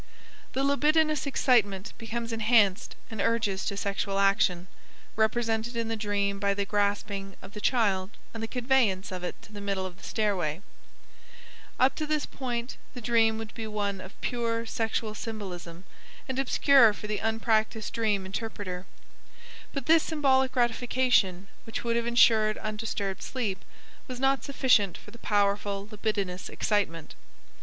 [0.53, 4.67] The libidinous excitement becomes enhanced and urges to sexual action
[5.15, 9.39] (represented in the dream by the grasping of the child and the conveyance of it
[9.43, 10.63] to the middle of the stairway).
[11.79, 15.83] Up to this point the dream would be one of pure, sexual symbolism,
[16.27, 18.87] and obscure for the unpracticed dream interpreter.
[19.71, 23.63] But this symbolic gratification, which would have insured undisturbed sleep,
[24.07, 27.13] was not sufficient for the powerful libidinous excitement.